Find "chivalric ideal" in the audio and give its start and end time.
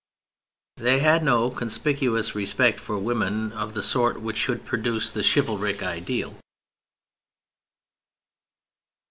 5.21-6.37